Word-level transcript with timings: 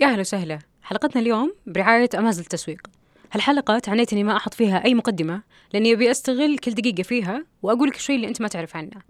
يا 0.00 0.06
هلا 0.06 0.20
وسهلا. 0.20 0.58
حلقتنا 0.82 1.22
اليوم 1.22 1.54
برعاية 1.66 2.08
أمازل 2.14 2.42
التسويق. 2.42 2.86
هالحلقة 3.32 3.78
تعنيت 3.78 4.12
إني 4.12 4.24
ما 4.24 4.36
أحط 4.36 4.54
فيها 4.54 4.84
أي 4.84 4.94
مقدمة 4.94 5.42
لأني 5.72 5.92
أبي 5.92 6.10
أستغل 6.10 6.58
كل 6.58 6.70
دقيقة 6.70 7.02
فيها 7.02 7.44
وأقول 7.62 7.88
لك 7.88 7.96
الشيء 7.96 8.16
اللي 8.16 8.28
أنت 8.28 8.40
ما 8.40 8.48
تعرف 8.48 8.76
عنه. 8.76 9.02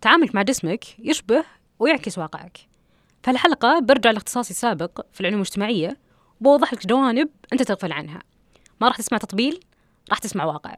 تعاملك 0.00 0.34
مع 0.34 0.42
جسمك 0.42 0.98
يشبه 0.98 1.44
ويعكس 1.78 2.18
واقعك. 2.18 2.58
فالحلقة 3.22 3.78
برجع 3.78 4.10
لاختصاصي 4.10 4.50
السابق 4.50 5.06
في 5.12 5.20
العلوم 5.20 5.40
الاجتماعية 5.40 5.96
وبوضح 6.40 6.72
لك 6.72 6.86
جوانب 6.86 7.28
أنت 7.52 7.62
تغفل 7.62 7.92
عنها. 7.92 8.22
ما 8.80 8.88
راح 8.88 8.96
تسمع 8.96 9.18
تطبيل 9.18 9.60
راح 10.10 10.18
تسمع 10.18 10.44
واقع. 10.44 10.74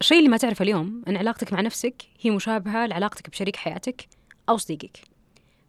الشيء 0.00 0.18
اللي 0.18 0.28
ما 0.28 0.36
تعرفه 0.36 0.62
اليوم 0.62 1.02
أن 1.08 1.16
علاقتك 1.16 1.52
مع 1.52 1.60
نفسك 1.60 2.02
هي 2.20 2.30
مشابهة 2.30 2.86
لعلاقتك 2.86 3.30
بشريك 3.30 3.56
حياتك 3.56 4.08
أو 4.48 4.56
صديقك. 4.56 4.98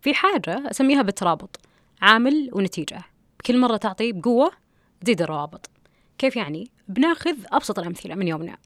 في 0.02 0.14
حاجة 0.14 0.72
أسميها 0.72 1.02
بالترابط. 1.02 1.71
عامل 2.02 2.50
ونتيجة. 2.54 3.02
كل 3.46 3.60
مرة 3.60 3.78
تعطي 3.78 4.12
بقوة 4.12 4.52
تزيد 5.02 5.22
الروابط. 5.22 5.70
كيف 6.18 6.36
يعني؟ 6.36 6.72
بناخذ 6.88 7.36
أبسط 7.52 7.80
الأمثلة 7.80 8.16
من 8.16 8.28
يومنا. 8.28 8.58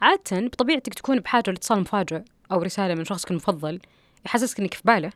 عادة 0.00 0.46
بطبيعتك 0.46 0.94
تكون 0.94 1.20
بحاجة 1.20 1.50
لاتصال 1.50 1.80
مفاجئ 1.80 2.22
أو 2.52 2.62
رسالة 2.62 2.94
من 2.94 3.04
شخصك 3.04 3.30
المفضل 3.30 3.80
يحسسك 4.26 4.60
إنك 4.60 4.74
في 4.74 4.82
باله 4.84 5.12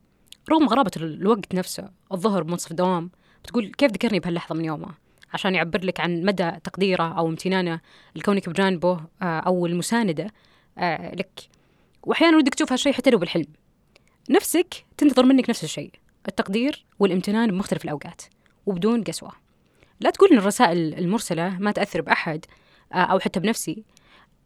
رغم 0.51 0.69
غرابة 0.69 0.91
الوقت 0.97 1.55
نفسه 1.55 1.91
الظهر 2.13 2.43
بمنصف 2.43 2.71
الدوام 2.71 3.11
بتقول 3.45 3.67
كيف 3.67 3.93
ذكرني 3.93 4.21
بهاللحظة 4.21 4.55
من 4.55 4.65
يومه؟ 4.65 4.95
عشان 5.33 5.55
يعبر 5.55 5.85
لك 5.85 6.01
عن 6.01 6.25
مدى 6.25 6.51
تقديره 6.65 7.19
أو 7.19 7.29
امتنانه 7.29 7.81
لكونك 8.17 8.49
بجانبه 8.49 9.01
آه، 9.23 9.41
أو 9.41 9.67
المساندة 9.67 10.31
آه، 10.79 11.15
لك. 11.15 11.41
وأحيانا 12.03 12.37
ودك 12.37 12.55
تشوف 12.55 12.73
هالشيء 12.73 12.93
حتى 12.93 13.11
لو 13.11 13.19
بالحلم. 13.19 13.47
نفسك 14.31 14.75
تنتظر 14.97 15.27
منك 15.27 15.51
نفس 15.51 15.65
الشيء. 15.65 15.93
التقدير 16.29 16.85
والامتنان 16.99 17.51
بمختلف 17.51 17.85
الأوقات 17.85 18.23
وبدون 18.67 19.05
قسوة. 19.05 19.33
لا 20.01 20.11
تقول 20.11 20.31
إن 20.33 20.39
الرسائل 20.39 20.95
المرسلة 20.95 21.59
ما 21.59 21.73
تأثر 21.73 22.01
بأحد 22.01 22.45
آه، 22.93 22.97
أو 22.97 23.19
حتى 23.19 23.41
بنفسي. 23.41 23.85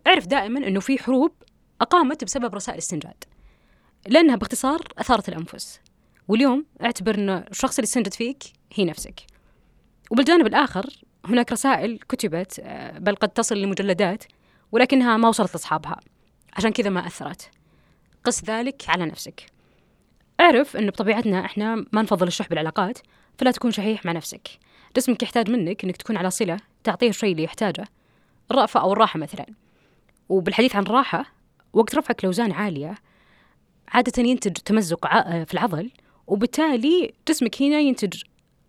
اعرف 0.06 0.26
دائما 0.26 0.66
أنه 0.68 0.80
في 0.80 0.98
حروب 0.98 1.32
أقامت 1.80 2.24
بسبب 2.24 2.54
رسائل 2.54 2.78
استنجاد 2.78 3.24
لأنها 4.06 4.36
باختصار 4.36 4.80
أثارت 4.98 5.28
الأنفس. 5.28 5.80
واليوم 6.28 6.66
اعتبر 6.82 7.14
أن 7.14 7.30
الشخص 7.30 7.78
اللي 7.78 7.86
استنجد 7.86 8.14
فيك 8.14 8.42
هي 8.74 8.84
نفسك. 8.84 9.20
وبالجانب 10.10 10.46
الآخر 10.46 10.86
هناك 11.24 11.52
رسائل 11.52 11.98
كتبت 12.08 12.60
آه، 12.64 12.98
بل 12.98 13.14
قد 13.14 13.28
تصل 13.28 13.58
لمجلدات 13.58 14.24
ولكنها 14.72 15.16
ما 15.16 15.28
وصلت 15.28 15.52
لأصحابها 15.54 16.00
عشان 16.52 16.70
كذا 16.70 16.90
ما 16.90 17.06
أثرت. 17.06 17.50
قس 18.24 18.44
ذلك 18.44 18.84
على 18.88 19.06
نفسك. 19.06 19.46
اعرف 20.42 20.76
أنه 20.76 20.90
بطبيعتنا 20.90 21.44
إحنا 21.44 21.74
ما 21.92 22.02
نفضل 22.02 22.26
الشح 22.26 22.48
بالعلاقات 22.48 22.98
فلا 23.38 23.50
تكون 23.50 23.70
شحيح 23.70 24.04
مع 24.04 24.12
نفسك. 24.12 24.48
جسمك 24.96 25.22
يحتاج 25.22 25.50
منك 25.50 25.84
أنك 25.84 25.96
تكون 25.96 26.16
على 26.16 26.30
صلة 26.30 26.56
تعطيه 26.84 27.08
الشيء 27.08 27.32
اللي 27.32 27.42
يحتاجه 27.42 27.84
الرأفة 28.50 28.80
أو 28.80 28.92
الراحة 28.92 29.18
مثلا. 29.18 29.46
وبالحديث 30.28 30.76
عن 30.76 30.82
الراحة 30.82 31.24
وقت 31.72 31.94
رفعك 31.94 32.24
لأوزان 32.24 32.52
عالية 32.52 32.94
عادة 33.88 34.22
ينتج 34.22 34.52
تمزق 34.52 35.06
في 35.44 35.54
العضل 35.54 35.90
وبالتالي 36.26 37.14
جسمك 37.28 37.62
هنا 37.62 37.80
ينتج 37.80 38.22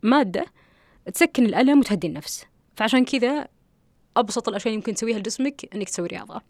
مادة 0.03 0.45
تسكن 1.13 1.45
الألم 1.45 1.79
وتهدي 1.79 2.07
النفس. 2.07 2.45
فعشان 2.75 3.05
كذا 3.05 3.47
أبسط 4.17 4.49
الأشياء 4.49 4.73
يمكن 4.73 4.93
تسويها 4.93 5.19
لجسمك 5.19 5.75
أنك 5.75 5.89
تسوي 5.89 6.07
رياضة. 6.07 6.41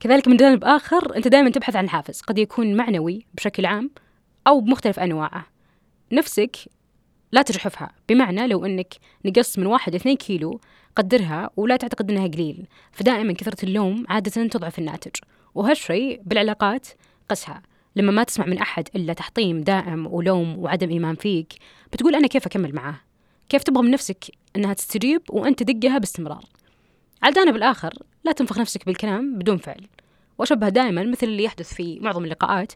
كذلك 0.00 0.28
من 0.28 0.36
جانب 0.36 0.64
آخر 0.64 1.16
أنت 1.16 1.28
دائما 1.28 1.50
تبحث 1.50 1.76
عن 1.76 1.88
حافز 1.88 2.20
قد 2.20 2.38
يكون 2.38 2.76
معنوي 2.76 3.26
بشكل 3.34 3.66
عام 3.66 3.90
أو 4.46 4.60
بمختلف 4.60 5.00
أنواعه. 5.00 5.46
نفسك 6.12 6.56
لا 7.32 7.42
تجحفها. 7.42 7.92
بمعنى 8.08 8.46
لو 8.46 8.64
أنك 8.64 8.94
نقصت 9.24 9.58
من 9.58 9.66
واحد 9.66 9.94
اثنين 9.94 10.16
كيلو 10.16 10.60
قدرها 10.96 11.50
ولا 11.56 11.76
تعتقد 11.76 12.10
أنها 12.10 12.26
قليل. 12.26 12.66
فدائما 12.92 13.32
كثرة 13.32 13.64
اللوم 13.64 14.04
عادة 14.08 14.46
تضعف 14.46 14.78
الناتج. 14.78 15.12
وهالشيء 15.54 16.20
بالعلاقات 16.24 16.88
قسها. 17.28 17.62
لما 17.96 18.12
ما 18.12 18.22
تسمع 18.22 18.46
من 18.46 18.58
أحد 18.58 18.88
إلا 18.96 19.12
تحطيم 19.12 19.60
دائم 19.60 20.06
ولوم 20.06 20.58
وعدم 20.58 20.90
إيمان 20.90 21.14
فيك 21.14 21.52
بتقول 21.92 22.14
أنا 22.14 22.26
كيف 22.26 22.46
أكمل 22.46 22.74
معاه 22.74 23.00
كيف 23.48 23.62
تبغى 23.62 23.82
من 23.82 23.90
نفسك 23.90 24.24
أنها 24.56 24.74
تستجيب 24.74 25.22
وأنت 25.30 25.62
دقها 25.62 25.98
باستمرار؟ 25.98 26.44
على 27.22 27.30
الجانب 27.30 27.56
الآخر 27.56 27.94
لا 28.24 28.32
تنفخ 28.32 28.58
نفسك 28.58 28.86
بالكلام 28.86 29.38
بدون 29.38 29.56
فعل. 29.56 29.86
وأشبه 30.38 30.68
دائما 30.68 31.02
مثل 31.02 31.26
اللي 31.26 31.44
يحدث 31.44 31.74
في 31.74 32.00
معظم 32.00 32.24
اللقاءات 32.24 32.72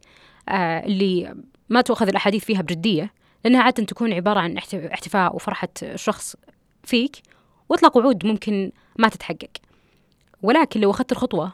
آه 0.49 0.87
اللي 0.87 1.35
ما 1.71 1.81
تؤخذ 1.81 2.09
الأحاديث 2.09 2.45
فيها 2.45 2.63
بجدية 2.63 3.13
لأنها 3.45 3.63
عادة 3.63 3.85
تكون 3.85 4.13
عبارة 4.13 4.41
عن 4.41 4.57
احتفاء 4.57 5.37
وفرحة 5.37 5.69
شخص 5.95 6.37
فيك 6.85 7.17
وإطلاق 7.69 7.97
وعود 7.97 8.27
ممكن 8.27 8.73
ما 8.99 9.09
تتحقق. 9.09 9.51
ولكن 10.43 10.81
لو 10.81 10.91
أخذت 10.91 11.13
الخطوة 11.13 11.53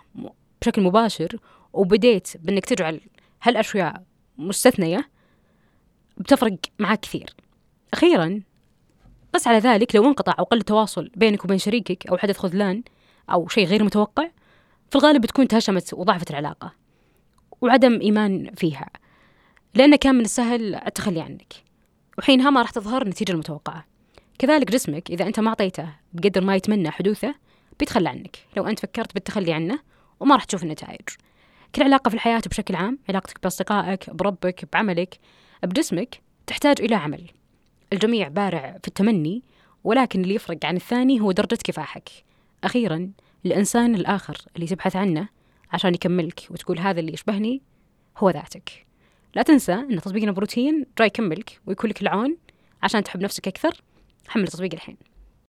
بشكل 0.62 0.82
مباشر 0.82 1.36
وبديت 1.72 2.28
بأنك 2.36 2.64
تجعل 2.64 3.00
هالأشياء 3.42 4.02
مستثنية 4.38 5.08
بتفرق 6.16 6.56
معك 6.78 7.00
كثير. 7.00 7.34
أخيرا 7.92 8.40
بس 9.34 9.46
على 9.46 9.58
ذلك 9.58 9.96
لو 9.96 10.04
انقطع 10.04 10.34
أو 10.38 10.44
قل 10.44 10.58
التواصل 10.58 11.10
بينك 11.16 11.44
وبين 11.44 11.58
شريكك 11.58 12.06
أو 12.06 12.18
حدث 12.18 12.38
خذلان 12.38 12.82
أو 13.30 13.48
شيء 13.48 13.66
غير 13.66 13.84
متوقع 13.84 14.28
في 14.90 14.96
الغالب 14.96 15.20
بتكون 15.20 15.48
تهشمت 15.48 15.94
وضعفت 15.94 16.30
العلاقة 16.30 16.72
وعدم 17.60 18.00
إيمان 18.00 18.50
فيها. 18.54 18.88
لأنه 19.76 19.96
كان 19.96 20.14
من 20.14 20.24
السهل 20.24 20.74
التخلي 20.74 21.20
عنك. 21.20 21.52
وحينها 22.18 22.50
ما 22.50 22.62
راح 22.62 22.70
تظهر 22.70 23.02
النتيجة 23.02 23.32
المتوقعة. 23.32 23.84
كذلك 24.38 24.70
جسمك 24.70 25.10
إذا 25.10 25.26
أنت 25.26 25.40
ما 25.40 25.48
أعطيته 25.48 25.88
بقدر 26.12 26.44
ما 26.44 26.56
يتمنى 26.56 26.90
حدوثه 26.90 27.34
بيتخلى 27.78 28.08
عنك. 28.08 28.36
لو 28.56 28.66
أنت 28.66 28.78
فكرت 28.78 29.14
بالتخلي 29.14 29.52
عنه 29.52 29.78
وما 30.20 30.34
راح 30.34 30.44
تشوف 30.44 30.62
النتائج. 30.62 31.08
كل 31.74 31.82
علاقة 31.82 32.08
في 32.08 32.14
الحياة 32.14 32.42
بشكل 32.46 32.74
عام 32.74 32.98
علاقتك 33.08 33.42
بأصدقائك 33.42 34.10
بربك 34.10 34.68
بعملك 34.72 35.18
بجسمك 35.62 36.20
تحتاج 36.46 36.80
إلى 36.80 36.94
عمل. 36.94 37.30
الجميع 37.92 38.28
بارع 38.28 38.78
في 38.82 38.88
التمني 38.88 39.42
ولكن 39.84 40.22
اللي 40.22 40.34
يفرق 40.34 40.58
عن 40.64 40.76
الثاني 40.76 41.20
هو 41.20 41.32
درجة 41.32 41.58
كفاحك. 41.64 42.08
أخيرا 42.64 43.10
الإنسان 43.46 43.94
الآخر 43.94 44.38
اللي 44.56 44.66
تبحث 44.66 44.96
عنه 44.96 45.28
عشان 45.72 45.94
يكملك 45.94 46.46
وتقول 46.50 46.78
هذا 46.78 47.00
اللي 47.00 47.12
يشبهني 47.12 47.62
هو 48.18 48.30
ذاتك. 48.30 48.86
لا 49.34 49.42
تنسى 49.42 49.72
أن 49.72 50.00
تطبيق 50.00 50.30
بروتين 50.30 50.86
جاي 50.98 51.06
يكملك 51.06 51.60
ويكون 51.66 51.90
لك 51.90 52.02
العون 52.02 52.36
عشان 52.82 53.04
تحب 53.04 53.20
نفسك 53.20 53.48
أكثر. 53.48 53.82
حمل 54.28 54.44
التطبيق 54.44 54.74
الحين. 54.74 54.96